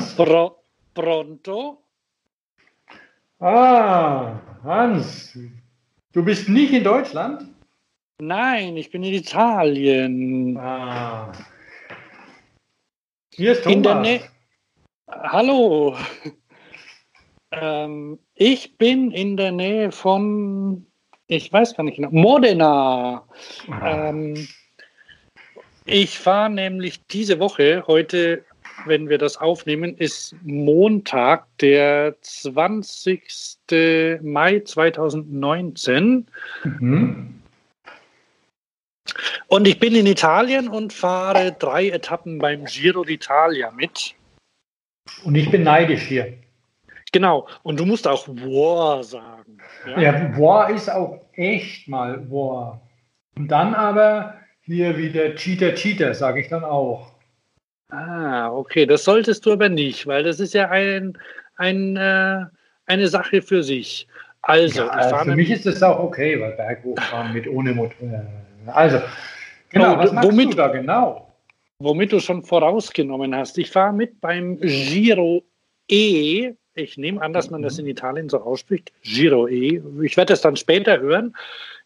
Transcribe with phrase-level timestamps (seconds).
[0.00, 0.14] Hans?
[0.14, 0.56] Pro
[0.94, 1.84] pronto?
[3.38, 5.38] Ah, Hans,
[6.12, 7.46] du bist nicht in Deutschland?
[8.18, 10.56] Nein, ich bin in Italien.
[10.56, 11.32] Ah.
[13.34, 13.76] Hier ist Thomas.
[13.76, 14.20] In der Nähe.
[15.08, 15.96] Hallo.
[17.52, 20.86] Ähm, ich bin in der Nähe von,
[21.26, 23.26] ich weiß gar nicht genau, Modena.
[23.68, 24.08] Ah.
[24.08, 24.48] Ähm,
[25.84, 28.44] ich fahre nämlich diese Woche, heute,
[28.86, 33.22] wenn wir das aufnehmen, ist Montag, der 20.
[34.22, 36.26] Mai 2019.
[36.64, 37.40] Mhm.
[39.48, 44.14] Und ich bin in Italien und fahre drei Etappen beim Giro d'Italia mit.
[45.24, 46.34] Und ich bin neidisch hier.
[47.12, 47.48] Genau.
[47.62, 49.58] Und du musst auch War sagen.
[49.86, 50.00] Ja?
[50.00, 52.80] Ja, War ist auch echt mal War.
[53.36, 57.12] Und dann aber hier wieder Cheater, Cheater, sage ich dann auch.
[57.90, 58.86] Ah, okay.
[58.86, 61.18] Das solltest du aber nicht, weil das ist ja ein,
[61.56, 62.44] ein, äh,
[62.86, 64.06] eine Sache für sich.
[64.42, 68.24] Also, Ja, ich fahre für mich ist das auch okay, weil Berghochfahren mit ohne Motor.
[68.66, 69.00] Also,
[69.68, 71.26] genau, Oh, was machst womit- du da genau?
[71.78, 73.56] womit du schon vorausgenommen hast.
[73.58, 75.42] Ich fahre mit beim Giro
[75.88, 76.52] E.
[76.74, 78.92] Ich nehme an, dass man das in Italien so ausspricht.
[79.02, 79.82] Giro E.
[80.02, 81.34] Ich werde das dann später hören.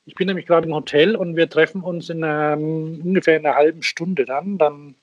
[0.05, 3.57] Ich bin nämlich gerade im Hotel und wir treffen uns in ähm, ungefähr in einer
[3.57, 4.59] halben Stunde dann.
[4.59, 4.95] Dann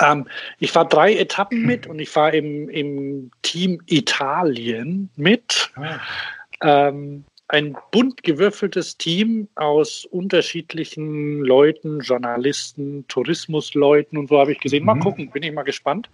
[0.00, 0.26] ähm,
[0.58, 5.70] ich fahre drei Etappen mit und ich fahre im, im Team Italien mit.
[5.76, 6.00] Ah,
[6.62, 14.84] Ähm, ein bunt gewürfeltes Team aus unterschiedlichen Leuten, Journalisten, Tourismusleuten und so habe ich gesehen.
[14.84, 15.00] Mal Mhm.
[15.00, 16.08] gucken, bin ich mal gespannt.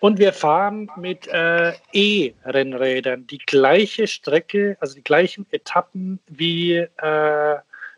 [0.00, 6.88] Und wir fahren mit äh, E-Rennrädern die gleiche Strecke, also die gleichen Etappen wie äh,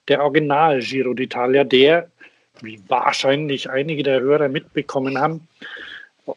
[0.08, 2.10] der Original Giro d'Italia, der,
[2.62, 5.48] wie wahrscheinlich einige der Hörer mitbekommen haben,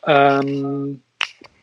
[0.05, 1.01] ähm,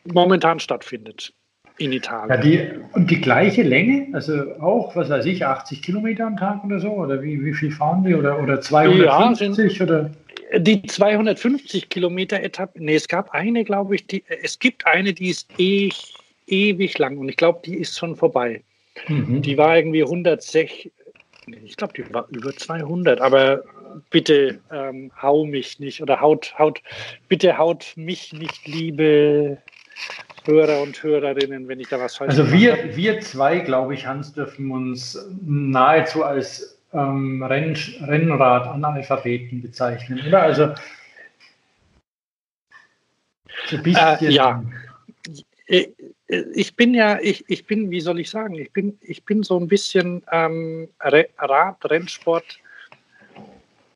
[0.05, 1.33] momentan stattfindet
[1.79, 2.29] in Italien.
[2.29, 6.63] Ja, die, und die gleiche Länge, also auch, was weiß ich, 80 Kilometer am Tag
[6.63, 6.89] oder so?
[6.89, 8.13] Oder wie, wie viel fahren die?
[8.13, 9.81] Oder, oder 250?
[9.81, 10.11] oder?
[10.57, 15.29] Die 250 Kilometer Etappe, nee, es gab eine, glaube ich, die, es gibt eine, die
[15.29, 15.89] ist e
[16.47, 18.63] ewig lang und ich glaube, die ist schon vorbei.
[19.07, 19.43] Mhm.
[19.43, 20.89] Die war irgendwie 106,
[21.45, 23.63] nee, ich glaube, die war über 200, aber
[24.09, 26.81] bitte ähm, hau mich nicht oder haut, haut,
[27.27, 29.57] bitte haut mich nicht, liebe
[30.45, 34.33] Hörer und Hörerinnen, wenn ich da was falsch Also wir, wir zwei, glaube ich, Hans,
[34.33, 40.41] dürfen uns nahezu als ähm, Renn, Rennrad-Analphabeten bezeichnen, oder?
[40.41, 40.73] Also
[43.67, 43.77] so.
[43.77, 44.63] Äh, ja.
[45.67, 45.87] Äh,
[46.27, 49.43] äh, Ich bin ja, ich, ich bin, wie soll ich sagen, ich bin, ich bin
[49.43, 52.59] so ein bisschen ähm, Re- Radrennsport.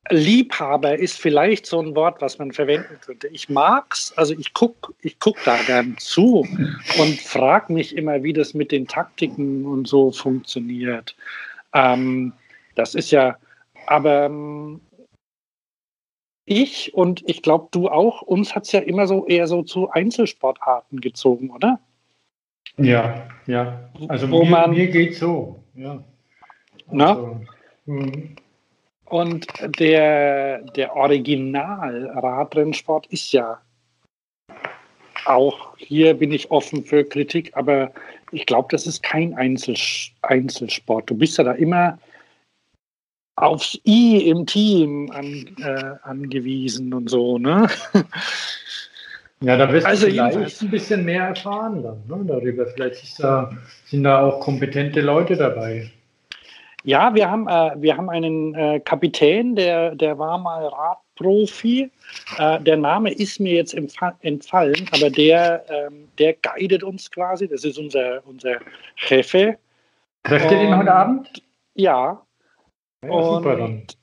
[0.09, 3.27] Liebhaber ist vielleicht so ein Wort, was man verwenden könnte.
[3.29, 6.45] Ich mag's, also ich guck, ich guck da gern zu
[6.99, 11.15] und frage mich immer, wie das mit den Taktiken und so funktioniert.
[11.73, 12.33] Ähm,
[12.75, 13.37] das ist ja,
[13.87, 14.81] aber ähm,
[16.45, 19.89] ich und ich glaube du auch, uns hat es ja immer so eher so zu
[19.89, 21.79] Einzelsportarten gezogen, oder?
[22.77, 23.89] Ja, ja.
[24.09, 25.63] Also Wo mir, man- mir geht so.
[25.75, 26.03] Ja.
[26.91, 27.09] Na?
[27.11, 27.41] Also,
[27.85, 28.35] mhm.
[29.13, 29.45] Und
[29.77, 33.61] der, der Original-Radrennsport ist ja
[35.25, 37.91] auch, hier bin ich offen für Kritik, aber
[38.31, 39.75] ich glaube, das ist kein Einzel
[40.23, 41.11] Einzelsport.
[41.11, 41.99] Du bist ja da immer
[43.35, 47.67] aufs I im Team an, äh, angewiesen und so, ne?
[49.41, 52.65] Ja, da wirst Also du vielleicht ein bisschen mehr erfahren dann ne, darüber.
[52.65, 53.51] Vielleicht da,
[53.85, 55.91] sind da auch kompetente Leute dabei.
[56.85, 61.89] Ja, wir haben, äh, wir haben einen äh, Kapitän, der, der war mal Radprofi.
[62.37, 67.47] Äh, der Name ist mir jetzt entfallen, aber der, ähm, der guidet uns quasi.
[67.47, 68.57] Das ist unser, unser
[68.95, 69.57] Chefe.
[70.23, 71.41] Trefft ihr den heute Abend?
[71.75, 72.21] Ja,
[73.05, 73.97] Ja, super und-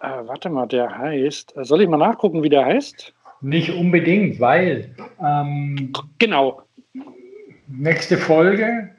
[0.00, 0.22] dann.
[0.24, 1.56] äh, warte mal, der heißt.
[1.56, 3.12] äh, Soll ich mal nachgucken, wie der heißt?
[3.40, 6.62] Nicht unbedingt, weil ähm, Genau.
[7.66, 8.90] nächste Folge,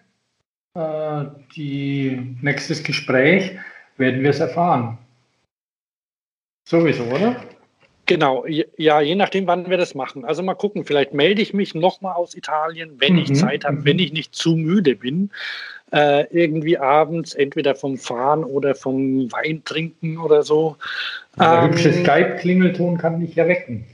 [0.75, 1.25] äh,
[1.55, 3.57] die, nächstes Gespräch,
[3.97, 4.97] werden wir es erfahren.
[6.67, 7.35] Sowieso, oder?
[8.07, 10.25] Genau, ja, je nachdem, wann wir das machen.
[10.25, 13.77] Also mal gucken, vielleicht melde ich mich nochmal aus Italien, wenn ich Mhm, Zeit habe,
[13.77, 13.85] mhm.
[13.85, 15.31] wenn ich nicht zu müde bin.
[15.91, 20.77] Äh, irgendwie abends, entweder vom Fahren oder vom Wein trinken oder so.
[21.39, 23.85] Der Ähm, hübsche Skype-Klingelton kann mich ja wecken.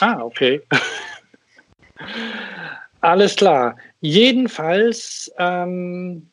[0.00, 0.60] Ah, okay.
[3.00, 3.76] Alles klar.
[4.00, 6.30] Jedenfalls ähm,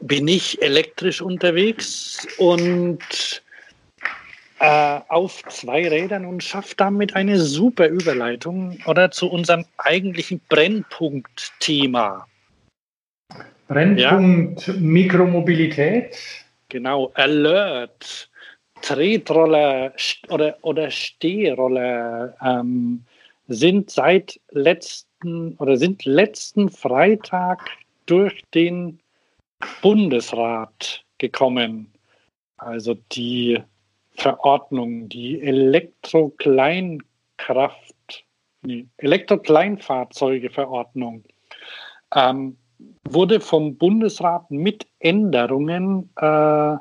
[0.00, 3.42] bin ich elektrisch unterwegs und
[4.60, 12.26] äh, auf zwei Rädern und schafft damit eine super Überleitung oder zu unserem eigentlichen Brennpunktthema.
[13.68, 14.74] Brennpunkt ja?
[14.74, 16.16] Mikromobilität.
[16.70, 18.30] Genau, Alert,
[18.82, 19.92] Tretroller
[20.28, 23.04] oder, oder Stehroller ähm,
[23.48, 27.70] sind seit letzten oder sind letzten Freitag
[28.06, 29.00] durch den
[29.82, 31.92] Bundesrat gekommen.
[32.56, 33.60] Also die
[34.14, 38.24] Verordnung, die Elektrokleinkraft,
[38.62, 41.24] nee, Elektrokleinfahrzeugeverordnung
[42.14, 42.56] ähm,
[43.04, 46.76] wurde vom Bundesrat mit Änderungen äh,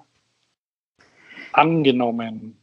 [1.54, 2.57] angenommen.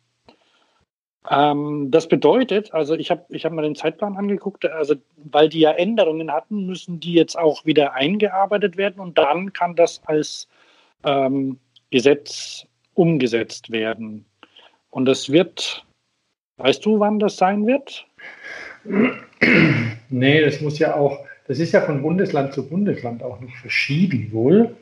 [1.30, 5.60] Ähm, das bedeutet, also ich habe ich hab mal den Zeitplan angeguckt, also weil die
[5.60, 10.48] ja Änderungen hatten, müssen die jetzt auch wieder eingearbeitet werden und dann kann das als
[11.04, 11.58] ähm,
[11.90, 14.26] Gesetz umgesetzt werden.
[14.90, 15.84] Und das wird,
[16.58, 18.06] weißt du, wann das sein wird?
[20.10, 21.18] Nee, das muss ja auch,
[21.48, 24.76] das ist ja von Bundesland zu Bundesland auch noch verschieden wohl.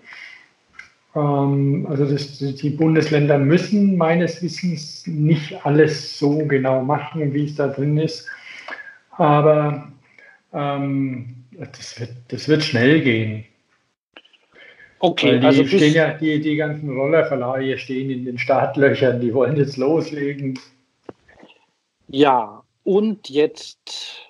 [1.15, 7.57] Ähm, also das, die Bundesländer müssen meines Wissens nicht alles so genau machen, wie es
[7.57, 8.29] da drin ist.
[9.13, 9.93] Aber
[10.53, 13.45] ähm, das, wird, das wird schnell gehen.
[15.05, 19.35] Okay, Weil die also stehen ja, die, die ganzen Rollerverleihe stehen in den Startlöchern, die
[19.35, 20.59] wollen jetzt loslegen.
[22.07, 24.29] Ja, und jetzt,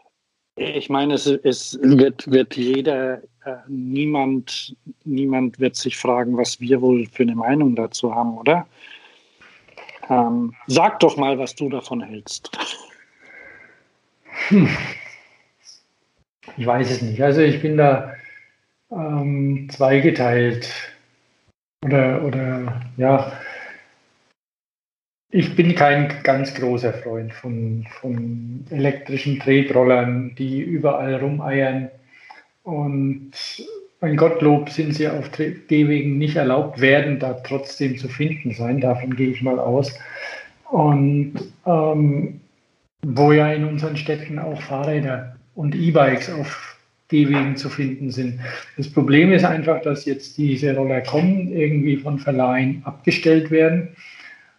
[0.57, 3.21] ich meine, es, es wird, wird jeder,
[3.67, 8.67] niemand, niemand wird sich fragen, was wir wohl für eine Meinung dazu haben, oder?
[10.09, 12.51] Ähm, sag doch mal, was du davon hältst.
[14.49, 14.69] Hm.
[16.57, 17.23] Ich weiß es nicht.
[17.23, 18.15] Also ich bin da
[18.91, 20.69] ähm, zweigeteilt.
[21.85, 23.33] Oder, oder ja,
[25.31, 31.91] ich bin kein ganz großer Freund von, von elektrischen Tretrollern, die überall rumeiern.
[32.63, 33.33] Und
[34.01, 38.81] mein Gottlob sind sie auf Gehwegen nicht erlaubt, werden da trotzdem zu finden sein.
[38.81, 39.93] Davon gehe ich mal aus.
[40.71, 41.35] Und
[41.67, 42.41] ähm,
[43.05, 46.79] wo ja in unseren Städten auch Fahrräder und E-Bikes auf
[47.09, 48.41] Gehwegen zu finden sind.
[48.77, 53.89] Das Problem ist einfach, dass jetzt diese Roller kommen, irgendwie von Verleihen abgestellt werden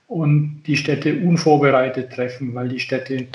[0.07, 3.27] und die Städte unvorbereitet treffen, weil die Städte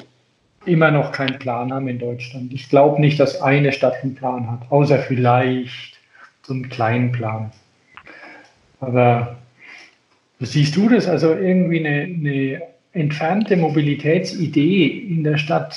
[0.68, 2.52] immer noch keinen Plan haben in Deutschland.
[2.52, 5.98] Ich glaube nicht, dass eine Stadt einen Plan hat, außer vielleicht
[6.42, 7.50] so einen kleinen Plan.
[8.80, 9.36] Aber
[10.40, 11.06] siehst du das?
[11.06, 12.62] Also irgendwie eine, eine
[12.92, 15.76] entfernte Mobilitätsidee in der Stadt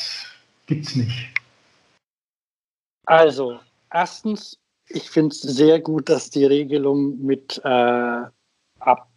[0.67, 1.29] gibt es nicht.
[3.05, 3.59] Also,
[3.91, 8.21] erstens, ich finde es sehr gut, dass die Regelung mit äh,
[8.79, 9.09] ab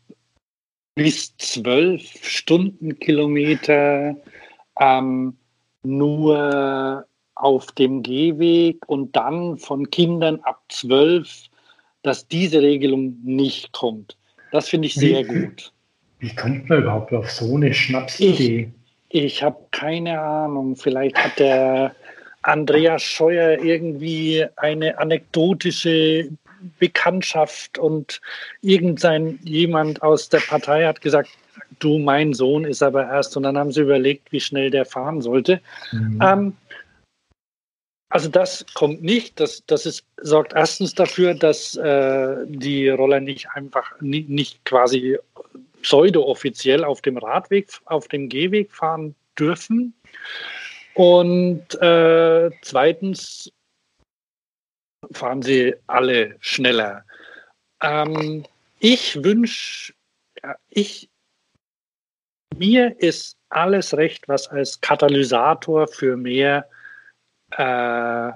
[0.97, 4.17] bis zwölf Stundenkilometer
[4.81, 5.37] ähm,
[5.85, 11.45] nur auf dem Gehweg und dann von Kindern ab zwölf,
[12.03, 14.17] dass diese Regelung nicht kommt.
[14.53, 15.73] Das finde ich sehr wie, gut.
[16.21, 18.73] Wie kommt man überhaupt auf so eine Schnapsidee?
[19.09, 20.77] Ich, ich habe keine Ahnung.
[20.77, 21.95] Vielleicht hat der
[22.43, 26.31] Andreas Scheuer irgendwie eine anekdotische
[26.79, 28.21] Bekanntschaft und
[28.63, 31.31] irgendein jemand aus der Partei hat gesagt,
[31.79, 35.23] du, mein Sohn ist aber erst und dann haben sie überlegt, wie schnell der fahren
[35.23, 35.61] sollte.
[35.93, 36.21] Mhm.
[36.23, 36.57] Ähm,
[38.09, 39.41] also das kommt nicht.
[39.41, 45.19] Das, das ist, sorgt erstens dafür, dass äh, die Roller nicht einfach, nicht, nicht quasi
[45.83, 49.95] pseudo-offiziell auf dem Radweg, auf dem Gehweg fahren dürfen.
[50.95, 53.53] Und äh, zweitens
[55.13, 57.05] fahren sie alle schneller.
[57.83, 58.45] Ähm,
[58.79, 59.93] ich wünsche,
[60.69, 61.09] ich,
[62.59, 66.69] mir ist alles recht, was als Katalysator für mehr
[67.53, 68.33] äh,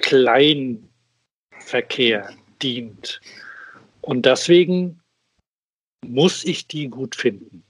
[0.00, 2.30] Kleinverkehr
[2.62, 3.20] dient.
[4.00, 5.00] Und deswegen
[6.06, 7.62] muss ich die gut finden.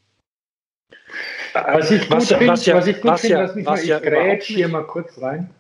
[1.55, 3.99] Was ich gut finde, was, ja, was ich gut was finde, ja, was was ja
[3.99, 5.51] grätsch hier mal kurz rein.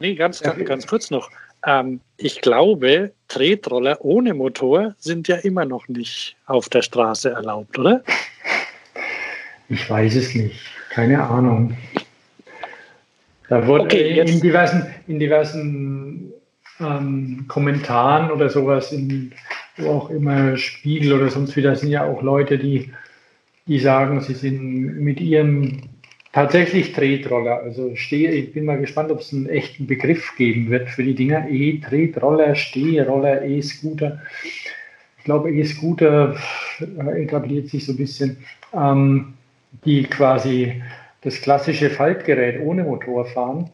[0.00, 1.30] Nee, ganz, ganz, ganz kurz noch.
[1.64, 7.78] Ähm, ich glaube, Tretroller ohne Motor sind ja immer noch nicht auf der Straße erlaubt,
[7.78, 8.02] oder?
[9.72, 10.60] Ich weiß es nicht.
[10.90, 11.76] Keine Ahnung.
[13.48, 16.32] Da wurde okay, in diversen, in diversen
[16.78, 19.32] ähm, Kommentaren oder sowas, in,
[19.78, 22.92] wo auch immer Spiegel oder sonst wieder, sind ja auch Leute, die
[23.68, 25.78] die sagen, sie sind mit ihrem
[26.32, 27.62] tatsächlich Tretroller.
[27.62, 31.14] Also stehe, ich bin mal gespannt, ob es einen echten Begriff geben wird für die
[31.14, 31.48] Dinger.
[31.48, 34.20] E-Tretroller, Stehroller, E-Scooter.
[35.18, 36.36] Ich glaube, E-Scooter
[37.16, 38.36] etabliert sich so ein bisschen.
[38.74, 39.34] Ähm,
[39.84, 40.82] die quasi
[41.22, 43.70] das klassische Faltgerät ohne Motor fahren,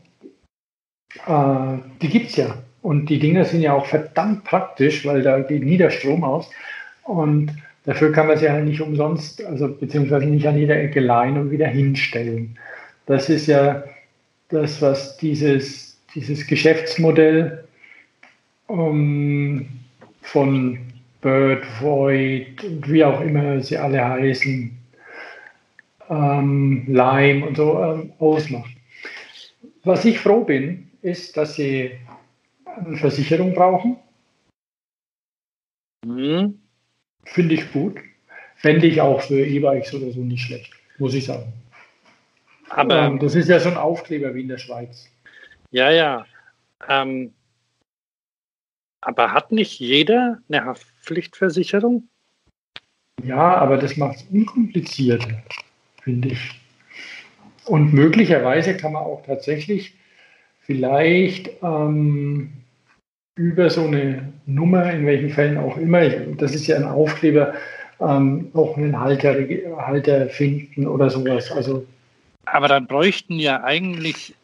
[1.26, 2.54] äh, die gibt es ja.
[2.82, 6.48] Und die Dinger sind ja auch verdammt praktisch, weil da geht nie der Strom aus.
[7.02, 7.50] Und
[7.84, 11.50] dafür kann man sie halt nicht umsonst, also beziehungsweise nicht an jeder Ecke leihen und
[11.50, 12.56] wieder hinstellen.
[13.06, 13.84] Das ist ja
[14.48, 17.64] das, was dieses, dieses Geschäftsmodell
[18.66, 19.66] um,
[20.22, 20.78] von
[21.20, 24.77] Bird, Void und wie auch immer sie alle heißen,
[26.08, 28.70] ähm, Lime und so ähm, ausmacht.
[29.84, 31.92] Was ich froh bin, ist, dass sie
[32.64, 33.96] eine Versicherung brauchen.
[36.04, 36.60] Mhm.
[37.24, 37.98] Finde ich gut.
[38.56, 41.52] Fände ich auch für E-Bikes oder so nicht schlecht, muss ich sagen.
[42.70, 45.08] Aber ähm, das ist ja so ein Aufkleber wie in der Schweiz.
[45.70, 46.26] Ja, ja.
[46.88, 47.32] Ähm,
[49.00, 52.08] aber hat nicht jeder eine Haftpflichtversicherung?
[53.22, 55.42] Ja, aber das macht es unkomplizierter,
[56.02, 56.60] finde ich.
[57.66, 59.94] Und möglicherweise kann man auch tatsächlich
[60.60, 62.52] vielleicht ähm,
[63.36, 67.54] über so eine Nummer, in welchen Fällen auch immer, das ist ja ein Aufkleber,
[68.00, 69.34] ähm, auch einen Halter,
[69.76, 71.50] Halter finden oder sowas.
[71.50, 71.86] Also,
[72.46, 74.34] aber dann bräuchten ja eigentlich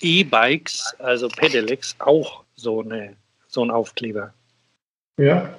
[0.00, 3.16] E-Bikes, also Pedelecs, auch so, eine,
[3.48, 4.32] so einen Aufkleber.
[5.18, 5.54] Ja.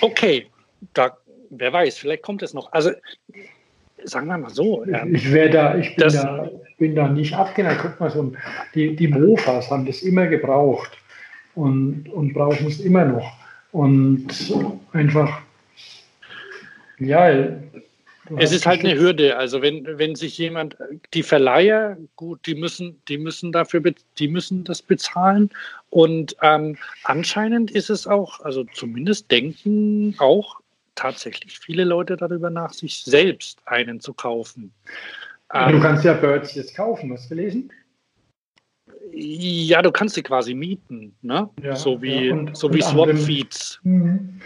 [0.00, 0.46] Okay,
[0.94, 1.16] da,
[1.52, 2.72] wer weiß, vielleicht kommt es noch.
[2.72, 2.90] Also
[4.04, 4.84] sagen wir mal so.
[4.84, 7.80] Ähm, ich, da, ich bin, da, bin da nicht abgeneigt.
[7.82, 8.32] Guck mal, so,
[8.74, 10.90] die, die Mofas haben das immer gebraucht
[11.54, 13.32] und, und brauchen es immer noch.
[13.72, 14.28] Und
[14.92, 15.40] einfach,
[16.98, 17.48] ja.
[18.38, 19.36] Es ist halt eine Hürde.
[19.36, 20.76] Also wenn, wenn sich jemand,
[21.12, 23.82] die Verleiher, gut, die müssen, die müssen dafür,
[24.18, 25.50] die müssen das bezahlen.
[25.90, 30.61] Und ähm, anscheinend ist es auch, also zumindest denken auch
[30.94, 34.72] tatsächlich viele Leute darüber nach, sich selbst einen zu kaufen.
[35.52, 37.70] Du ähm, kannst ja Birds jetzt kaufen, hast du gelesen?
[39.12, 41.50] Ja, du kannst sie quasi mieten, ne?
[41.62, 43.80] Ja, so wie, ja, und, so wie Swap-Feeds.
[43.82, 44.40] Mhm.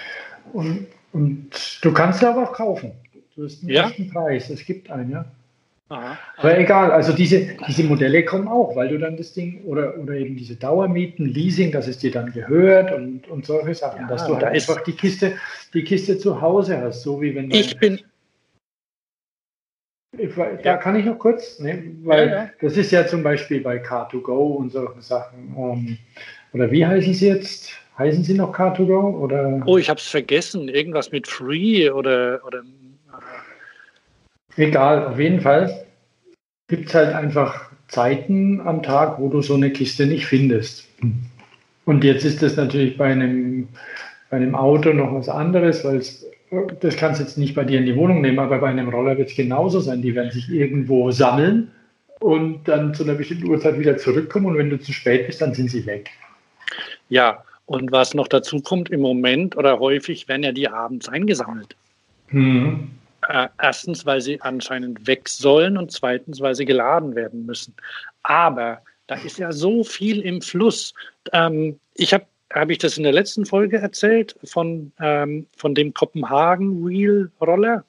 [0.52, 2.92] Und, und du kannst sie aber auch kaufen.
[3.36, 3.92] Du hast einen ja?
[4.12, 4.50] Preis.
[4.50, 5.24] Es gibt einen, ja.
[5.88, 6.18] Aha.
[6.36, 10.14] Aber egal, also diese, diese Modelle kommen auch, weil du dann das Ding oder, oder
[10.14, 14.26] eben diese Dauermieten, Leasing, dass es dir dann gehört und, und solche Sachen, ja, dass
[14.26, 15.34] du da einfach die Kiste,
[15.72, 18.00] die Kiste zu Hause hast, so wie wenn Ich bin.
[20.18, 20.76] Ich, da ja.
[20.76, 24.72] kann ich noch kurz, ne, weil ja, das ist ja zum Beispiel bei Car2Go und
[24.72, 25.54] solche Sachen.
[25.56, 25.98] Ähm,
[26.52, 27.70] oder wie heißen sie jetzt?
[27.98, 29.18] Heißen sie noch Car2Go?
[29.18, 29.62] Oder?
[29.66, 30.68] Oh, ich habe es vergessen.
[30.68, 32.62] Irgendwas mit Free oder, oder
[34.56, 35.86] Egal, auf jeden Fall
[36.68, 40.88] gibt es halt einfach Zeiten am Tag, wo du so eine Kiste nicht findest.
[41.84, 43.68] Und jetzt ist das natürlich bei einem,
[44.30, 46.02] bei einem Auto noch was anderes, weil
[46.80, 49.16] das kannst du jetzt nicht bei dir in die Wohnung nehmen, aber bei einem Roller
[49.16, 50.02] wird es genauso sein.
[50.02, 51.70] Die werden sich irgendwo sammeln
[52.20, 55.54] und dann zu einer bestimmten Uhrzeit wieder zurückkommen und wenn du zu spät bist, dann
[55.54, 56.10] sind sie weg.
[57.08, 61.76] Ja, und was noch dazu kommt, im Moment oder häufig werden ja die abends eingesammelt.
[62.30, 62.90] Mhm.
[63.28, 67.74] Äh, erstens, weil sie anscheinend weg sollen und zweitens, weil sie geladen werden müssen.
[68.22, 70.94] Aber da ist ja so viel im Fluss.
[71.32, 75.92] Ähm, ich habe habe ich das in der letzten Folge erzählt von, ähm, von dem
[75.92, 77.84] Kopenhagen Wheel Roller?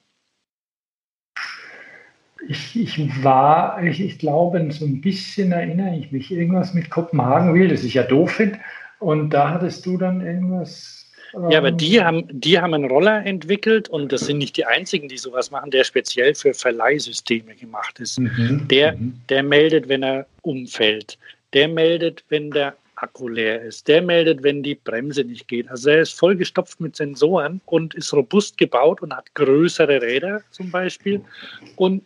[2.48, 7.54] Ich, ich war, ich, ich glaube, so ein bisschen erinnere ich mich, irgendwas mit Kopenhagen
[7.54, 8.58] Wheel, das ich ja doof finde.
[8.98, 10.97] Und da hattest du dann irgendwas
[11.50, 15.08] ja, aber die haben, die haben einen Roller entwickelt und das sind nicht die einzigen,
[15.08, 18.18] die sowas machen, der speziell für Verleihsysteme gemacht ist.
[18.18, 18.66] Mhm.
[18.68, 19.20] Der, mhm.
[19.28, 21.18] der meldet, wenn er umfällt.
[21.52, 23.88] Der meldet, wenn der Akku leer ist.
[23.88, 25.70] Der meldet, wenn die Bremse nicht geht.
[25.70, 30.70] Also er ist vollgestopft mit Sensoren und ist robust gebaut und hat größere Räder zum
[30.70, 31.20] Beispiel.
[31.76, 32.04] Und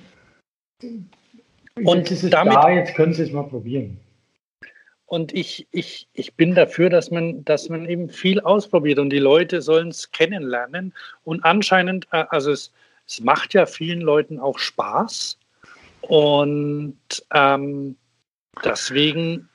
[1.77, 3.97] Und jetzt damit, da, jetzt können Sie es mal probieren.
[5.11, 9.19] Und ich, ich, ich bin dafür, dass man, dass man eben viel ausprobiert und die
[9.19, 10.95] Leute sollen es kennenlernen.
[11.25, 12.71] Und anscheinend, äh, also es,
[13.09, 15.37] es macht ja vielen Leuten auch Spaß.
[16.03, 16.97] Und
[17.35, 17.97] ähm,
[18.65, 19.49] deswegen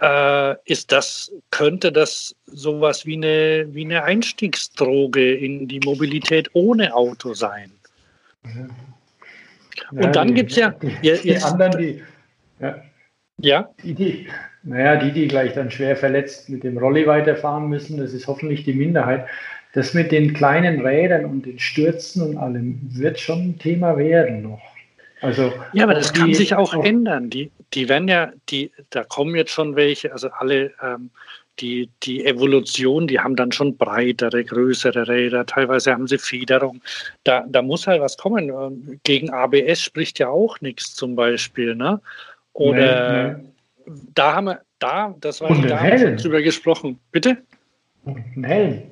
[0.00, 6.92] äh, ist das, könnte das sowas wie eine, wie eine Einstiegsdroge in die Mobilität ohne
[6.96, 7.70] Auto sein.
[8.42, 8.66] Ja.
[9.92, 10.70] Und dann gibt es ja.
[10.70, 12.02] Die, die anderen, die.
[12.58, 12.82] Ja.
[13.40, 13.68] Ja.
[13.82, 14.28] Die, die,
[14.62, 18.64] naja, die, die gleich dann schwer verletzt mit dem Rolli weiterfahren müssen, das ist hoffentlich
[18.64, 19.26] die Minderheit.
[19.74, 24.42] Das mit den kleinen Rädern und den Stürzen und allem wird schon ein Thema werden
[24.42, 24.62] noch.
[25.20, 27.28] Also, ja, aber das kann sich auch, auch, ändern.
[27.28, 31.10] Die, die werden ja, die, da kommen jetzt schon welche, also alle, ähm,
[31.60, 36.80] die, die Evolution, die haben dann schon breitere, größere Räder, teilweise haben sie Federung.
[37.24, 39.00] Da, da muss halt was kommen.
[39.02, 41.74] Gegen ABS spricht ja auch nichts zum Beispiel.
[41.74, 42.00] Ne?
[42.58, 43.42] Oder nee,
[43.86, 44.00] nee.
[44.14, 46.98] da haben wir, da, das war Und da haben drüber gesprochen.
[47.12, 47.38] Bitte?
[48.04, 48.82] Ein Helm.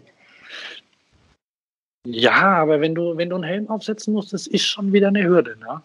[2.05, 5.25] Ja, aber wenn du, wenn du einen Helm aufsetzen musst, das ist schon wieder eine
[5.25, 5.83] Hürde, ne?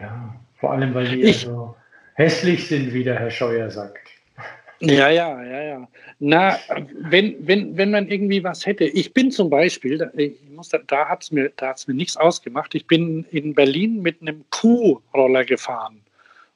[0.00, 1.76] Ja, vor allem, weil die ich, so
[2.14, 4.08] hässlich sind, wie der Herr Scheuer sagt.
[4.80, 5.88] Ja, ja, ja, ja.
[6.18, 6.58] Na,
[6.98, 8.84] wenn, wenn, wenn man irgendwie was hätte.
[8.84, 11.52] Ich bin zum Beispiel, ich muss, da hat es mir,
[11.86, 12.74] mir nichts ausgemacht.
[12.74, 16.01] Ich bin in Berlin mit einem Q-Roller gefahren.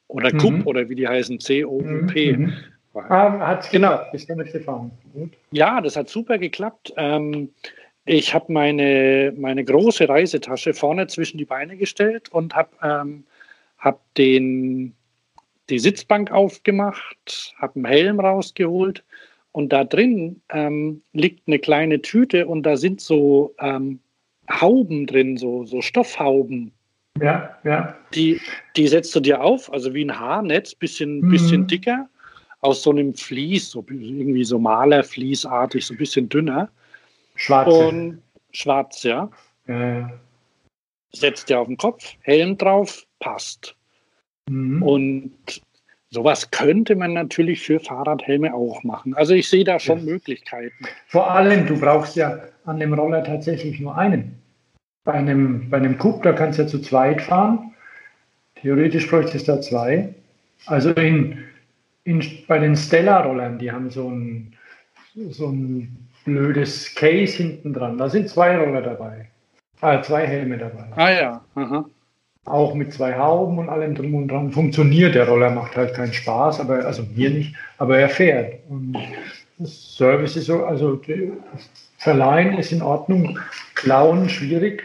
[0.07, 0.37] Oder mhm.
[0.37, 2.37] CUP oder wie die heißen, C-O-U-P.
[2.37, 2.53] Mhm.
[2.93, 3.99] Ah, hat genau.
[4.11, 4.91] Bist du nicht gefahren?
[5.13, 5.31] Gut.
[5.51, 6.93] Ja, das hat super geklappt.
[6.97, 7.49] Ähm,
[8.05, 13.25] ich habe meine, meine große Reisetasche vorne zwischen die Beine gestellt und habe ähm,
[13.77, 14.93] hab die
[15.69, 19.03] Sitzbank aufgemacht, habe einen Helm rausgeholt
[19.51, 23.99] und da drin ähm, liegt eine kleine Tüte und da sind so ähm,
[24.49, 26.71] Hauben drin, so, so Stoffhauben.
[27.21, 27.95] Ja, ja.
[28.13, 28.39] Die,
[28.75, 31.29] die setzt du dir auf, also wie ein Haarnetz, bisschen, mhm.
[31.29, 32.09] bisschen dicker,
[32.61, 36.69] aus so einem Vlies, so irgendwie so Malervliesartig, so ein bisschen dünner.
[37.35, 37.67] Schwarz.
[37.67, 39.29] Und schwarz, ja.
[39.67, 40.11] ja.
[41.13, 43.75] Setzt dir auf den Kopf, Helm drauf, passt.
[44.49, 44.81] Mhm.
[44.83, 45.61] Und
[46.09, 49.13] sowas könnte man natürlich für Fahrradhelme auch machen.
[49.13, 50.05] Also ich sehe da schon ja.
[50.05, 50.85] Möglichkeiten.
[51.07, 54.41] Vor allem, du brauchst ja an dem Roller tatsächlich nur einen.
[55.07, 57.71] Bei einem, bei einem Coupe, da kannst du ja zu zweit fahren.
[58.55, 60.13] Theoretisch bräuchtest du da zwei.
[60.65, 61.45] Also in,
[62.03, 64.51] in, bei den Stella-Rollern, die haben so ein,
[65.29, 67.97] so ein blödes Case hinten dran.
[67.97, 69.29] Da sind zwei Roller dabei.
[69.79, 70.87] Ah, zwei Helme dabei.
[70.97, 71.41] Ah ja.
[71.55, 71.85] Aha.
[72.43, 75.15] Auch mit zwei Hauben und allem drum und dran funktioniert.
[75.15, 78.55] Der Roller macht halt keinen Spaß, aber also mir nicht, aber er fährt.
[78.67, 78.97] Und
[79.57, 81.01] das Service ist so, also
[81.97, 83.39] Verleihen ist in Ordnung,
[83.73, 84.83] klauen schwierig.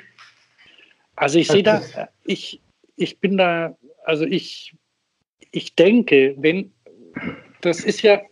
[1.16, 1.82] Also ich sehe da,
[2.24, 2.60] ich,
[2.96, 4.74] ich bin da, also ich,
[5.50, 6.72] ich denke, wenn,
[7.60, 8.22] das ist ja,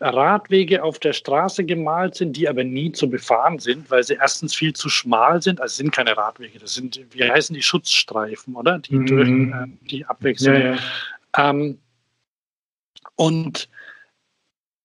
[0.00, 4.54] Radwege auf der Straße gemalt sind, die aber nie zu befahren sind, weil sie erstens
[4.54, 5.60] viel zu schmal sind.
[5.60, 8.78] Also sind keine Radwege, das sind, wie heißen die Schutzstreifen, oder?
[8.78, 9.06] Die mhm.
[9.06, 10.54] durch äh, die Abwechslung.
[10.54, 11.50] Ja, ja.
[11.50, 11.78] Ähm,
[13.16, 13.68] und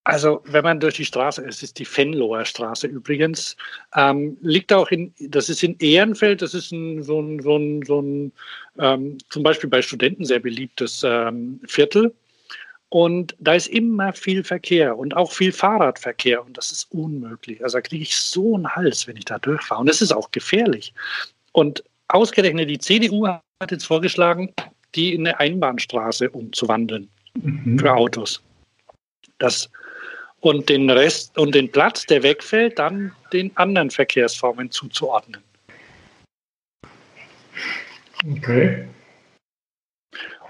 [0.04, 3.56] also, wenn man durch die Straße, es ist die Fenloher Straße übrigens,
[3.96, 7.84] ähm, liegt auch in, das ist in Ehrenfeld, das ist ein, so ein, so ein,
[7.84, 8.32] so ein
[8.80, 12.16] ähm, zum Beispiel bei Studenten sehr beliebtes ähm, Viertel.
[12.94, 17.64] Und da ist immer viel Verkehr und auch viel Fahrradverkehr und das ist unmöglich.
[17.64, 19.80] Also da kriege ich so einen Hals, wenn ich da durchfahre.
[19.80, 20.94] Und es ist auch gefährlich.
[21.54, 24.54] Und ausgerechnet die CDU hat jetzt vorgeschlagen,
[24.94, 27.80] die in eine Einbahnstraße umzuwandeln mhm.
[27.80, 28.44] für Autos.
[29.38, 29.70] Das,
[30.42, 35.42] und den Rest und den Platz, der wegfällt, dann den anderen Verkehrsformen zuzuordnen.
[38.30, 38.86] Okay.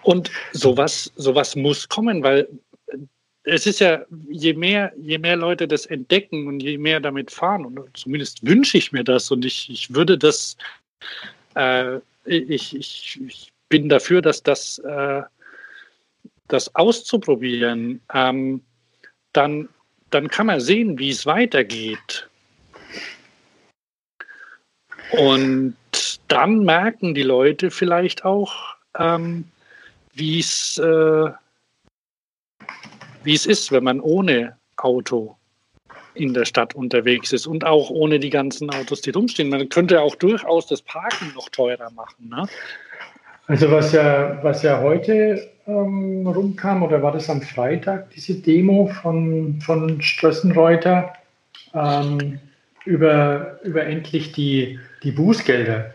[0.04, 2.48] Und sowas, sowas muss kommen, weil
[3.44, 7.66] es ist ja, je mehr, je mehr Leute das entdecken und je mehr damit fahren,
[7.66, 10.58] und zumindest wünsche ich mir das und ich, ich würde das,
[11.56, 15.24] äh, ich, ich, ich bin dafür, dass das, äh,
[16.48, 18.62] das auszuprobieren, ähm,
[19.34, 19.70] dann,
[20.12, 22.28] dann kann man sehen, wie es weitergeht.
[25.12, 25.76] Und
[26.28, 29.46] dann merken die Leute vielleicht auch, ähm,
[30.14, 31.30] wie es äh,
[33.26, 35.36] es ist, wenn man ohne Auto
[36.14, 39.50] in der Stadt unterwegs ist und auch ohne die ganzen Autos, die rumstehen.
[39.50, 42.30] Man könnte auch durchaus das Parken noch teurer machen.
[42.30, 42.48] Ne?
[43.48, 48.88] Also was ja, was ja heute ähm, rumkam, oder war das am Freitag, diese Demo
[49.02, 51.14] von, von Strössenreuter
[51.74, 52.40] ähm,
[52.86, 55.94] über, über endlich die, die Bußgelder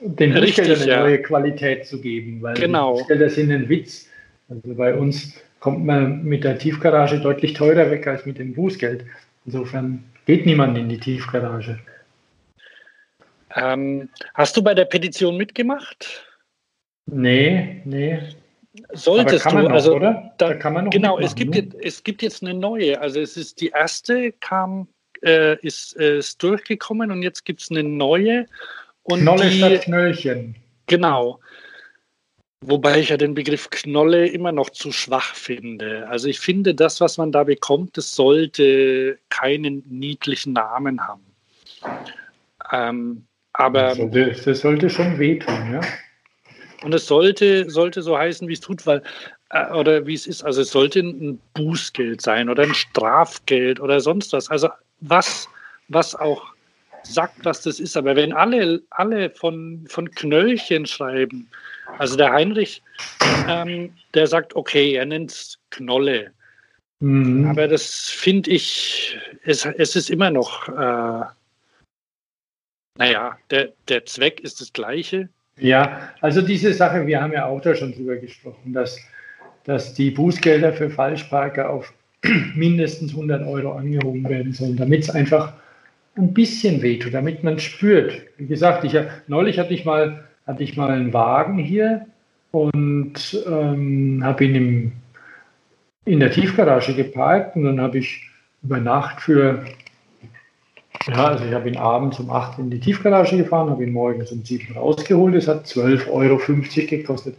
[0.00, 1.00] den Richtig, eine ja.
[1.00, 2.94] neue Qualität zu geben, weil genau.
[2.94, 4.08] Bußgelder sind ein Witz.
[4.48, 9.04] Also bei uns kommt man mit der Tiefgarage deutlich teurer weg als mit dem Bußgeld.
[9.44, 11.78] Insofern geht niemand in die Tiefgarage.
[13.56, 16.24] Ähm, hast du bei der Petition mitgemacht?
[17.06, 18.20] Nee, nee.
[18.92, 20.32] Solltest du, noch, also oder?
[20.38, 23.00] Da, da kann man noch genau, es gibt, jetzt, es gibt jetzt eine neue.
[23.00, 24.86] Also es ist die erste kam,
[25.22, 28.46] äh, ist, ist durchgekommen und jetzt gibt es eine neue.
[29.10, 30.54] Und Knolle die, statt Knöllchen.
[30.86, 31.40] Genau.
[32.60, 36.06] Wobei ich ja den Begriff Knolle immer noch zu schwach finde.
[36.08, 41.24] Also ich finde, das, was man da bekommt, das sollte keinen niedlichen Namen haben.
[42.72, 45.80] Ähm, aber das sollte, das sollte schon wehtun, ja.
[46.82, 49.02] Und es sollte, sollte so heißen, wie es tut, weil,
[49.50, 50.44] äh, oder wie es ist.
[50.44, 54.50] Also es sollte ein Bußgeld sein oder ein Strafgeld oder sonst was.
[54.50, 54.68] Also
[55.00, 55.48] was,
[55.88, 56.44] was auch
[57.08, 57.96] sagt, was das ist.
[57.96, 61.48] Aber wenn alle, alle von, von Knöllchen schreiben,
[61.98, 62.82] also der Heinrich,
[63.48, 66.32] ähm, der sagt, okay, er nennt es Knolle.
[67.00, 67.46] Mhm.
[67.46, 71.24] Aber das finde ich, es, es ist immer noch, äh,
[72.98, 75.28] naja, der, der Zweck ist das gleiche.
[75.56, 78.98] Ja, also diese Sache, wir haben ja auch da schon drüber gesprochen, dass,
[79.64, 81.92] dass die Bußgelder für Falschparker auf
[82.54, 85.52] mindestens 100 Euro angehoben werden sollen, damit es einfach
[86.18, 88.22] ein bisschen wehtut, damit man spürt.
[88.36, 88.96] Wie gesagt, ich,
[89.28, 92.06] neulich hatte ich mal, hatte ich mal einen Wagen hier
[92.50, 94.92] und ähm, habe ihn im,
[96.04, 98.28] in der Tiefgarage geparkt und dann habe ich
[98.62, 99.64] über Nacht für,
[101.06, 104.32] ja, also ich habe ihn abends um 8 in die Tiefgarage gefahren, habe ihn morgens
[104.32, 105.34] um 7 rausgeholt.
[105.34, 106.40] Es hat 12,50 Euro
[106.86, 107.36] gekostet.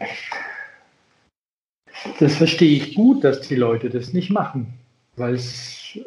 [2.19, 4.73] Das verstehe ich gut, dass die Leute das nicht machen,
[5.17, 5.99] weil es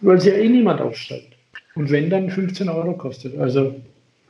[0.00, 1.36] weil sie ja eh niemand aufsteigt.
[1.74, 3.38] Und wenn dann 15 Euro kostet.
[3.38, 3.80] Also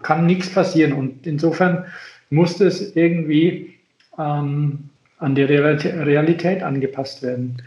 [0.03, 0.93] kann nichts passieren.
[0.93, 1.85] Und insofern
[2.31, 3.75] muss das irgendwie
[4.19, 7.63] ähm, an die Realität angepasst werden.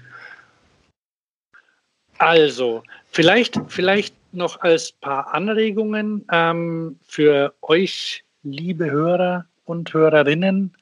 [2.18, 10.74] Also, vielleicht, vielleicht noch als paar Anregungen ähm, für euch, liebe Hörer und Hörerinnen.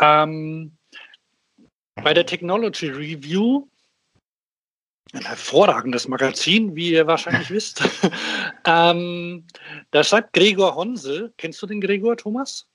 [0.00, 0.72] Ähm,
[2.02, 3.66] bei der Technology Review
[5.14, 7.82] ein hervorragendes Magazin, wie ihr wahrscheinlich wisst.
[8.66, 9.44] ähm,
[9.90, 11.32] da schreibt Gregor Honsel.
[11.36, 12.66] Kennst du den Gregor, Thomas?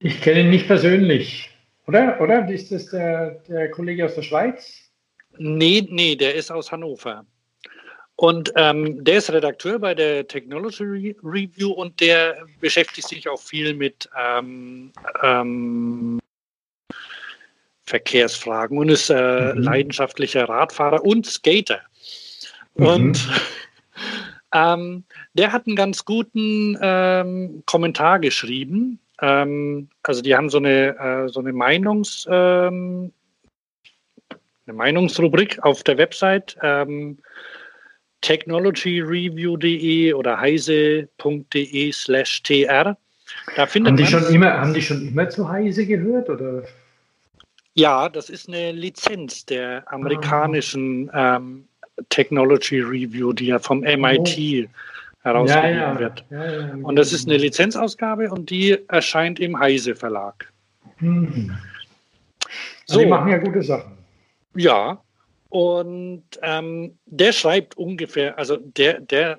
[0.00, 1.50] Ich kenne ihn nicht persönlich.
[1.86, 2.20] Oder?
[2.20, 2.48] Oder?
[2.48, 4.90] Ist das der, der Kollege aus der Schweiz?
[5.38, 7.24] Nee, nee, der ist aus Hannover.
[8.16, 13.74] Und ähm, der ist Redakteur bei der Technology Review und der beschäftigt sich auch viel
[13.74, 16.18] mit ähm, ähm,
[17.88, 19.62] Verkehrsfragen und ist äh, mhm.
[19.62, 21.80] leidenschaftlicher Radfahrer und Skater.
[22.76, 22.86] Mhm.
[22.86, 23.28] Und
[24.54, 28.98] Ähm, der hat einen ganz guten ähm, Kommentar geschrieben.
[29.20, 33.12] Ähm, also die haben so eine, äh, so eine Meinungs, ähm,
[34.66, 37.18] eine Meinungsrubrik auf der Website ähm,
[38.20, 42.96] technologyreview.de oder heise.de slash tr.
[43.56, 46.28] Da findet haben, die schon immer, haben die schon immer zu Heise gehört?
[46.30, 46.64] Oder?
[47.78, 51.68] Ja, das ist eine Lizenz der amerikanischen ähm,
[52.08, 54.68] Technology Review, die ja vom MIT oh.
[55.22, 55.98] herausgegeben ja, ja.
[56.00, 56.24] wird.
[56.28, 60.52] Ja, und das ist eine Lizenzausgabe und die erscheint im Heise Verlag.
[60.98, 61.56] Mhm.
[62.86, 63.92] So, die machen ja gute Sachen.
[64.56, 65.00] Ja,
[65.50, 69.38] und ähm, der schreibt ungefähr, also der, der,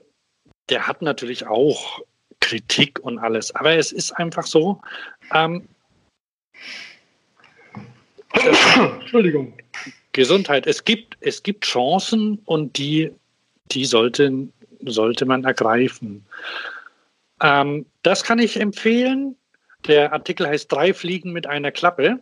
[0.70, 2.00] der hat natürlich auch
[2.40, 4.80] Kritik und alles, aber es ist einfach so.
[5.34, 5.68] Ähm,
[8.34, 9.54] Entschuldigung.
[10.12, 10.68] Gesundheit.
[10.68, 13.12] Es gibt, es gibt Chancen und die,
[13.72, 14.52] die sollten,
[14.86, 16.26] sollte man ergreifen.
[17.42, 19.36] Ähm, das kann ich empfehlen.
[19.88, 22.20] Der Artikel heißt Drei Fliegen mit einer Klappe.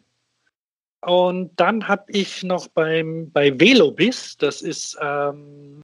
[1.02, 5.82] Und dann habe ich noch beim, bei Velobis, das ist ähm,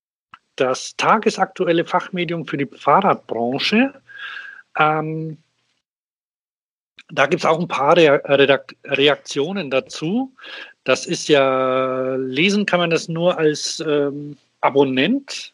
[0.56, 3.94] das tagesaktuelle Fachmedium für die Fahrradbranche.
[4.78, 5.38] Ähm,
[7.14, 10.32] da gibt es auch ein paar Reaktionen dazu.
[10.84, 15.54] Das ist ja, lesen kann man das nur als ähm, Abonnent,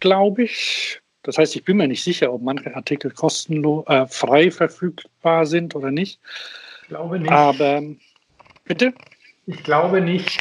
[0.00, 1.00] glaube ich.
[1.22, 5.74] Das heißt, ich bin mir nicht sicher, ob manche Artikel kostenlos, äh, frei verfügbar sind
[5.74, 6.20] oder nicht.
[6.82, 7.30] Ich glaube nicht.
[7.30, 7.82] Aber
[8.68, 8.92] Bitte?
[9.46, 10.38] Ich glaube nicht.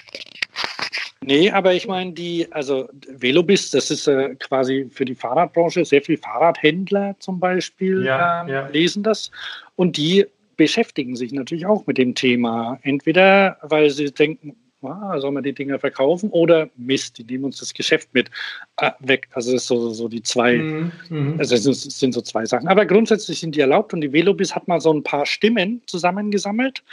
[1.22, 6.02] Nee, aber ich meine, die, also Velobis, das ist äh, quasi für die Fahrradbranche, sehr
[6.02, 8.68] viele Fahrradhändler zum Beispiel ja, ähm, ja.
[8.68, 9.32] lesen das.
[9.76, 12.80] Und die beschäftigen sich natürlich auch mit dem Thema.
[12.82, 17.60] Entweder, weil sie denken, ah, sollen wir die Dinger verkaufen oder Mist, die nehmen uns
[17.60, 18.30] das Geschäft mit
[18.78, 19.28] äh, weg.
[19.34, 21.36] Also das ist so, so die zwei, mhm, mhm.
[21.40, 22.68] also es sind, so zwei Sachen.
[22.68, 26.84] Aber grundsätzlich sind die erlaubt und die Velobis hat mal so ein paar Stimmen zusammengesammelt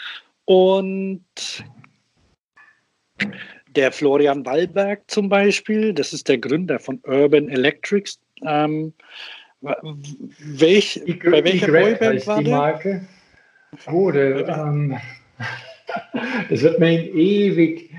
[0.44, 1.24] und
[3.68, 8.20] der Florian Wallberg zum Beispiel, das ist der Gründer von Urban Electrics.
[8.42, 8.92] Ähm,
[10.38, 12.50] welch, I, bei welcher Boyband war die?
[12.50, 13.06] Marke?
[13.86, 14.96] Der, ähm,
[16.50, 17.90] das wird mir ewig,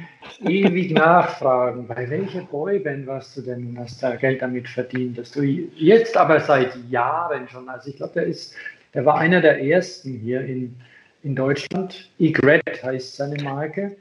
[0.41, 1.87] ewig nachfragen.
[1.87, 5.17] Bei welcher Boyband warst du denn und hast da Geld damit verdient?
[5.17, 8.55] Dass du jetzt aber seit Jahren schon, also ich glaube, der ist,
[8.93, 10.75] der war einer der ersten hier in,
[11.23, 12.09] in Deutschland.
[12.19, 13.97] Egret heißt seine Marke.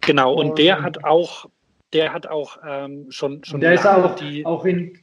[0.00, 1.46] Genau, und, und der hat auch,
[1.92, 4.98] der hat auch ähm, schon, schon der ist auch, die auch in,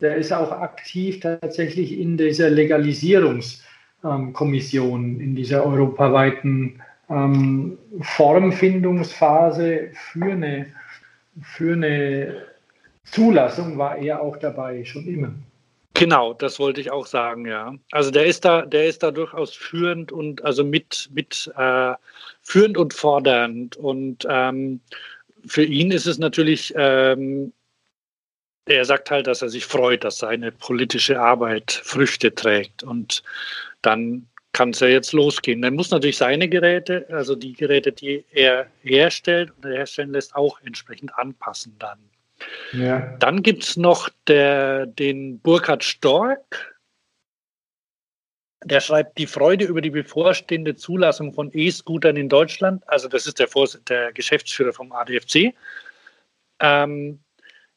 [0.00, 3.73] der ist auch aktiv tatsächlich in dieser Legalisierungskommission,
[4.04, 4.34] ähm,
[5.20, 10.66] in dieser europaweiten ähm, Formfindungsphase für eine,
[11.42, 12.44] für eine
[13.04, 15.32] Zulassung war er auch dabei, schon immer.
[15.94, 17.72] Genau, das wollte ich auch sagen, ja.
[17.92, 21.94] Also der ist da, der ist da durchaus führend und also mit, mit äh,
[22.42, 23.76] führend und fordernd.
[23.76, 24.80] Und ähm,
[25.46, 27.52] für ihn ist es natürlich, ähm,
[28.66, 32.82] er sagt halt, dass er sich freut, dass seine politische Arbeit Früchte trägt.
[32.82, 33.22] Und
[33.82, 35.60] dann kann es ja jetzt losgehen.
[35.60, 40.60] Dann muss natürlich seine Geräte, also die Geräte, die er herstellt und herstellen lässt, auch
[40.62, 41.98] entsprechend anpassen dann.
[42.72, 43.16] Ja.
[43.18, 46.78] Dann gibt es noch der, den Burkhard Stork.
[48.64, 52.82] Der schreibt die Freude über die bevorstehende Zulassung von E-Scootern in Deutschland.
[52.88, 55.54] Also das ist der, Vors der Geschäftsführer vom ADFC.
[56.60, 57.18] Ähm,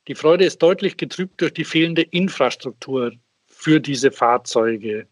[0.07, 3.11] die Freude ist deutlich getrübt durch die fehlende Infrastruktur
[3.45, 5.07] für diese Fahrzeuge.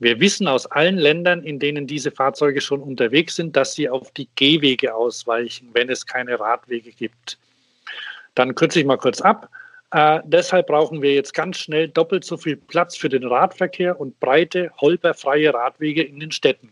[0.00, 4.12] Wir wissen aus allen Ländern, in denen diese Fahrzeuge schon unterwegs sind, dass sie auf
[4.12, 7.38] die Gehwege ausweichen, wenn es keine Radwege gibt.
[8.34, 9.50] Dann kürze ich mal kurz ab.
[9.90, 14.20] Äh, deshalb brauchen wir jetzt ganz schnell doppelt so viel Platz für den Radverkehr und
[14.20, 16.70] breite, holperfreie Radwege in den Städten.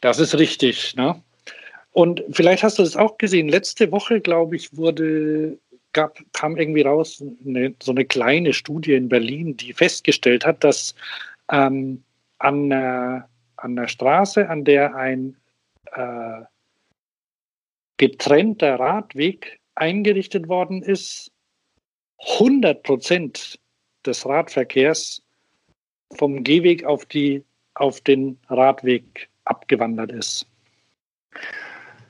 [0.00, 0.94] Das ist richtig.
[0.96, 1.22] Ne?
[1.92, 3.48] Und vielleicht hast du das auch gesehen.
[3.48, 5.58] Letzte Woche, glaube ich, wurde,
[5.92, 10.94] gab, kam irgendwie raus eine, so eine kleine Studie in Berlin, die festgestellt hat, dass
[11.50, 12.02] ähm,
[12.38, 13.20] an, äh,
[13.56, 15.36] an der Straße, an der ein
[15.92, 16.42] äh,
[17.96, 21.30] getrennter Radweg eingerichtet worden ist,
[22.38, 23.58] 100 Prozent
[24.06, 25.22] des Radverkehrs
[26.14, 30.46] vom Gehweg auf, die, auf den Radweg abgewandert ist.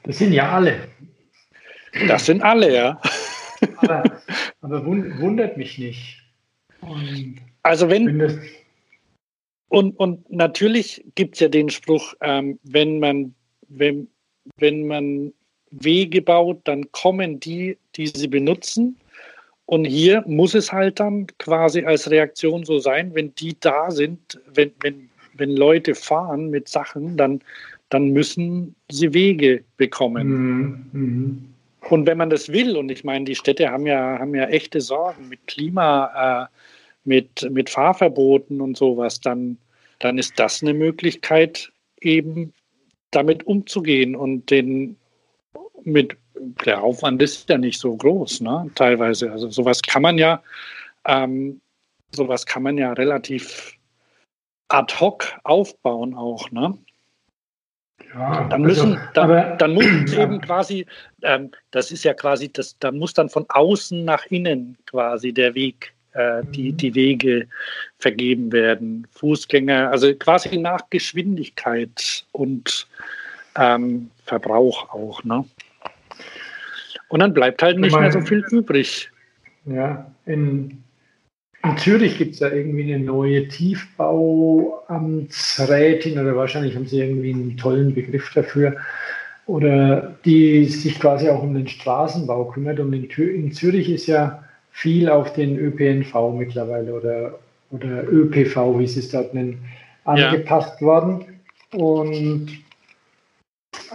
[0.04, 0.88] Das sind ja alle.
[2.08, 3.00] Das sind alle, ja.
[3.82, 4.20] Aber,
[4.60, 6.22] aber wundert mich nicht.
[6.80, 8.40] Und also wenn, wenn
[9.68, 13.34] und, und natürlich gibt es ja den Spruch, ähm, wenn man,
[13.68, 14.08] wenn,
[14.58, 15.32] wenn man
[15.70, 18.98] Wege baut, dann kommen die, die sie benutzen
[19.66, 24.38] Und hier muss es halt dann quasi als Reaktion so sein, wenn die da sind,
[24.52, 27.40] wenn, wenn, wenn Leute fahren mit Sachen, dann,
[27.88, 30.90] dann müssen sie Wege bekommen.
[30.92, 31.51] Mhm.
[31.92, 34.80] Und wenn man das will, und ich meine, die Städte haben ja, haben ja echte
[34.80, 36.56] Sorgen mit Klima, äh,
[37.04, 39.58] mit, mit Fahrverboten und sowas, dann,
[39.98, 42.54] dann ist das eine Möglichkeit, eben
[43.10, 44.96] damit umzugehen und den
[45.84, 46.16] mit
[46.64, 48.70] der Aufwand ist ja nicht so groß, ne?
[48.74, 49.30] Teilweise.
[49.30, 50.42] Also sowas kann man ja,
[51.04, 51.60] ähm,
[52.12, 53.76] sowas kann man ja relativ
[54.68, 56.72] ad hoc aufbauen auch, ne?
[58.14, 60.22] Ja, dann müssen, also, dann, aber, dann muss ja.
[60.22, 60.86] eben quasi,
[61.22, 65.54] ähm, das ist ja quasi, das, da muss dann von außen nach innen quasi der
[65.54, 66.76] Weg, äh, die, mhm.
[66.76, 67.46] die Wege
[67.98, 69.06] vergeben werden.
[69.12, 72.86] Fußgänger, also quasi nach Geschwindigkeit und
[73.56, 75.44] ähm, Verbrauch auch, ne?
[77.08, 79.10] Und dann bleibt halt nicht mehr so viel übrig.
[79.66, 80.82] Ja, in,
[81.64, 87.56] in Zürich gibt es da irgendwie eine neue Tiefbauamtsrätin oder wahrscheinlich haben sie irgendwie einen
[87.56, 88.76] tollen Begriff dafür.
[89.46, 92.80] Oder die sich quasi auch um den Straßenbau kümmert.
[92.80, 97.38] Und in, in Zürich ist ja viel auf den ÖPNV mittlerweile oder,
[97.70, 99.58] oder ÖPV, wie sie es dort nennen,
[100.04, 100.86] angepasst ja.
[100.86, 101.24] worden.
[101.72, 102.50] Und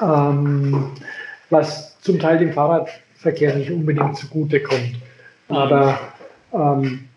[0.01, 0.91] ähm,
[1.49, 4.95] was zum Teil dem Fahrradverkehr nicht unbedingt zugutekommt.
[5.49, 5.97] Aber
[6.53, 7.07] ähm,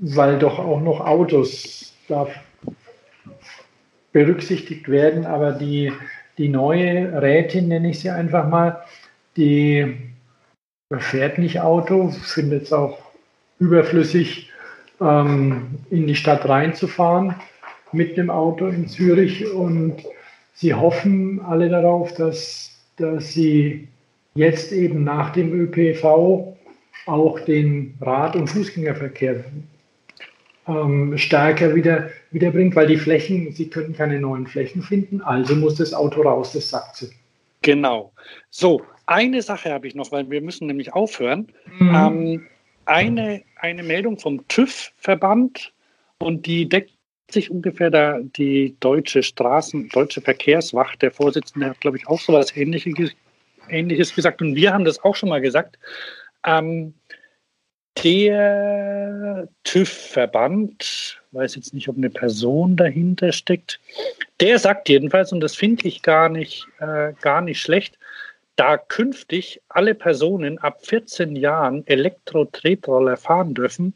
[0.00, 2.26] weil doch auch noch Autos da
[4.12, 5.92] berücksichtigt werden, aber die,
[6.38, 8.82] die neue Rätin, nenne ich sie einfach mal,
[9.36, 9.96] die
[10.98, 12.98] fährt nicht Auto, findet es auch
[13.60, 14.50] überflüssig,
[15.00, 17.36] ähm, in die Stadt reinzufahren
[17.92, 19.52] mit dem Auto in Zürich.
[19.52, 20.02] Und
[20.54, 23.88] sie hoffen alle darauf, dass, dass sie
[24.34, 26.56] jetzt eben nach dem ÖPV
[27.06, 29.44] auch den Rad- und Fußgängerverkehr
[30.70, 35.76] ähm, stärker wieder, wiederbringt, weil die Flächen, sie können keine neuen Flächen finden, also muss
[35.76, 37.10] das Auto raus, das sagt sie.
[37.62, 38.12] Genau.
[38.50, 41.48] So, eine Sache habe ich noch, weil wir müssen nämlich aufhören.
[41.78, 41.94] Mhm.
[41.94, 42.46] Ähm,
[42.86, 45.72] eine, eine Meldung vom TÜV-Verband
[46.18, 46.92] und die deckt
[47.30, 52.32] sich ungefähr da die deutsche Straßen, deutsche Verkehrswacht, der Vorsitzende hat, glaube ich, auch so
[52.32, 53.12] etwas Ähnliches,
[53.68, 55.78] Ähnliches gesagt und wir haben das auch schon mal gesagt.
[56.44, 56.94] Ähm,
[58.02, 63.80] der TÜV-Verband, weiß jetzt nicht, ob eine Person dahinter steckt,
[64.40, 67.98] der sagt jedenfalls, und das finde ich gar nicht, äh, gar nicht schlecht,
[68.56, 73.94] da künftig alle Personen ab 14 Jahren Elektro-Tretroller fahren dürfen,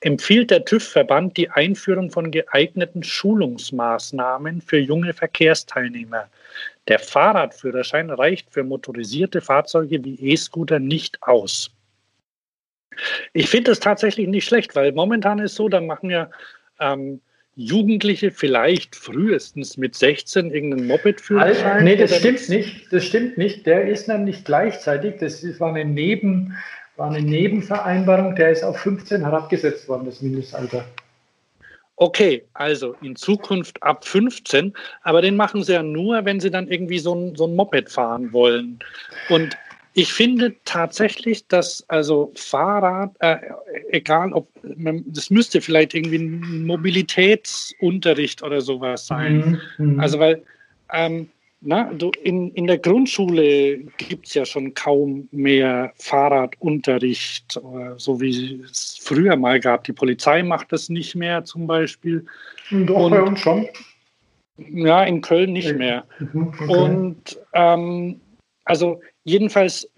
[0.00, 6.28] empfiehlt der TÜV-Verband die Einführung von geeigneten Schulungsmaßnahmen für junge Verkehrsteilnehmer.
[6.88, 11.70] Der Fahrradführerschein reicht für motorisierte Fahrzeuge wie E-Scooter nicht aus.
[13.32, 16.30] Ich finde es tatsächlich nicht schlecht, weil momentan ist so, da machen ja
[16.80, 17.20] ähm,
[17.56, 21.84] Jugendliche vielleicht frühestens mit 16 irgendeinen Moped-Führerschein.
[21.84, 22.92] Nee, das stimmt nicht.
[22.92, 23.66] Das stimmt nicht.
[23.66, 26.56] Der ist nämlich gleichzeitig, das war eine, Neben,
[26.96, 30.84] war eine Nebenvereinbarung, der ist auf 15 herabgesetzt worden, das Mindestalter.
[31.96, 36.66] Okay, also in Zukunft ab 15, aber den machen sie ja nur, wenn sie dann
[36.66, 38.78] irgendwie so ein, so ein Moped fahren wollen.
[39.28, 39.54] Und
[39.92, 43.38] ich finde tatsächlich, dass also Fahrrad, äh,
[43.90, 49.60] egal ob, das müsste vielleicht irgendwie ein Mobilitätsunterricht oder sowas sein.
[49.78, 49.94] Mhm.
[49.94, 50.00] mhm.
[50.00, 50.42] Also weil,
[50.92, 51.28] ähm,
[51.62, 58.20] na, du, in, in der Grundschule gibt es ja schon kaum mehr Fahrradunterricht, äh, so
[58.20, 59.84] wie es früher mal gab.
[59.84, 62.24] Die Polizei macht das nicht mehr zum Beispiel.
[62.70, 63.68] Doch, Und, bei uns schon.
[64.56, 66.04] Ja, in Köln nicht mehr.
[66.18, 66.66] Mhm, okay.
[66.66, 68.20] Und ähm,
[68.64, 69.88] also jedenfalls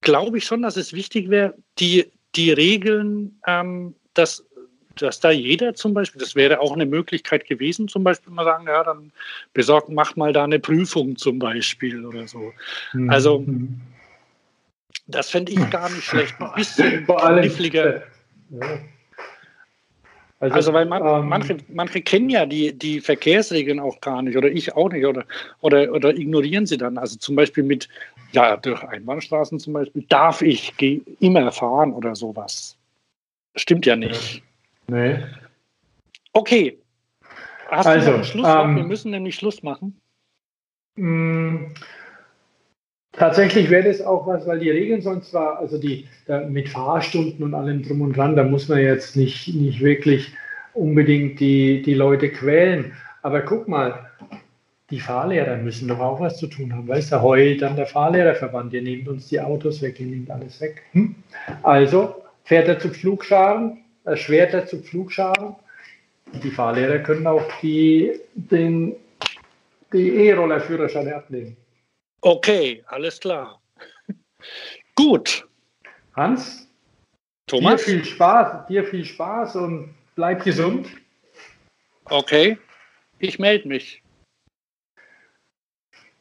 [0.00, 4.44] glaube ich schon, dass es wichtig wäre, die, die Regeln, ähm, dass,
[4.96, 8.66] dass da jeder zum Beispiel, das wäre auch eine Möglichkeit gewesen, zum Beispiel mal sagen,
[8.66, 9.12] ja, dann
[9.52, 12.52] besorgt, macht mal da eine Prüfung zum Beispiel oder so.
[12.92, 13.10] Mhm.
[13.10, 13.44] Also
[15.08, 16.34] das fände ich gar nicht schlecht.
[16.40, 18.02] Ein bisschen kniffliger.
[18.50, 18.80] Ja.
[20.38, 24.36] Also, also, weil man, ähm, manche, manche kennen ja die, die Verkehrsregeln auch gar nicht
[24.36, 25.24] oder ich auch nicht oder,
[25.60, 26.98] oder, oder ignorieren sie dann.
[26.98, 27.88] Also zum Beispiel mit,
[28.36, 30.74] ja, durch Einbahnstraßen zum Beispiel, darf ich
[31.20, 32.76] immer fahren oder sowas.
[33.54, 34.42] Stimmt ja nicht.
[34.88, 35.24] Nee.
[36.34, 36.78] Okay.
[37.70, 38.46] Hast also, du Schluss?
[38.46, 39.98] Ähm, Wir müssen nämlich Schluss machen.
[40.96, 41.74] Mh, mm,
[43.12, 46.06] Tatsächlich wäre das auch was, weil die Regeln sollen zwar, also die
[46.50, 50.30] mit Fahrstunden und allem drum und dran, da muss man jetzt nicht, nicht wirklich
[50.74, 52.92] unbedingt die, die Leute quälen.
[53.22, 54.05] Aber guck mal,
[54.90, 56.86] die Fahrlehrer müssen doch auch was zu tun haben.
[56.86, 60.60] Weißt du, heult dann der Fahrlehrerverband, ihr nehmt uns die Autos weg, ihr nehmt alles
[60.60, 60.82] weg.
[60.92, 61.14] Hm?
[61.62, 65.56] Also Pferde zu Pflugscharen, äh, Schwerter zu Pflugscharen.
[66.42, 68.94] Die Fahrlehrer können auch die, den,
[69.92, 71.56] die E-Roller-Führerscheine ablegen.
[72.20, 73.60] Okay, alles klar.
[74.94, 75.46] Gut.
[76.14, 76.68] Hans,
[77.46, 77.84] Thomas?
[77.84, 80.88] dir viel Spaß, dir viel Spaß und bleib gesund.
[82.06, 82.56] Okay,
[83.18, 84.02] ich melde mich.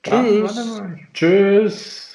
[0.05, 0.81] Tschüss.
[1.13, 2.14] Tschüss.